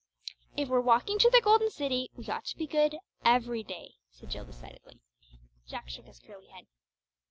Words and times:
"If 0.57 0.67
we're 0.67 0.81
walking 0.81 1.19
to 1.19 1.29
the 1.29 1.41
Golden 1.41 1.69
City, 1.69 2.09
we 2.15 2.25
ought 2.27 2.45
to 2.45 2.57
be 2.57 2.65
good 2.65 2.97
every 3.23 3.61
day," 3.61 3.93
said 4.09 4.31
Jill 4.31 4.45
decidedly. 4.45 4.99
Jack 5.67 5.89
shook 5.91 6.05
his 6.05 6.17
curly 6.17 6.47
head. 6.47 6.65